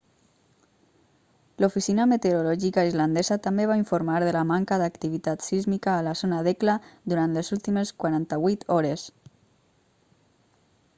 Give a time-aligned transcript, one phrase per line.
[1.63, 6.79] l'oficina meteorològica islandesa també va informar de la manca d'activitat sísmica a la zona d'hekla
[7.15, 9.09] durant les últimes 48 hores